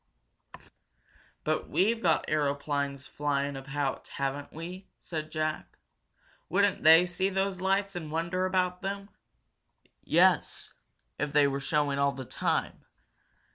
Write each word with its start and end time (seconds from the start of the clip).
"But 1.43 1.69
we've 1.69 2.01
got 2.01 2.25
aeroplanes 2.27 3.05
flying 3.05 3.55
about, 3.55 4.07
haven't 4.07 4.51
we?" 4.51 4.87
said 4.99 5.31
Jack. 5.31 5.77
"Wouldn't 6.49 6.81
they 6.81 7.05
see 7.05 7.29
those 7.29 7.61
lights 7.61 7.95
and 7.95 8.11
wonder 8.11 8.47
about 8.47 8.81
them?" 8.81 9.09
"Yes, 10.03 10.73
if 11.19 11.33
they 11.33 11.45
were 11.47 11.59
showing 11.59 11.99
all 11.99 12.13
the 12.13 12.25
time. 12.25 12.83